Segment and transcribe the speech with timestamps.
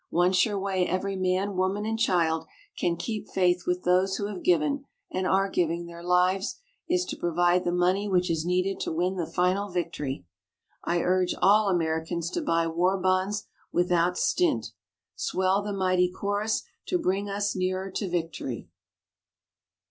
[0.09, 4.41] One sure way every man, woman, and child can keep faith with those who have
[4.41, 8.91] given, and are giving, their lives, is to provide the money which is needed to
[8.91, 10.25] win the final victory.
[10.83, 14.71] I urge all Americans to buy war bonds without stint.
[15.15, 18.69] Swell the mighty chorus to bring us nearer to victory!